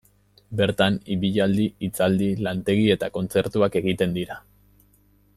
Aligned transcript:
Bertan 0.61 0.95
ibilaldi, 1.15 1.65
hitzaldi, 1.87 2.29
lantegi 2.47 2.87
eta 2.97 3.09
kontzertuak 3.19 3.77
egiten 3.83 4.17
dira. 4.19 4.39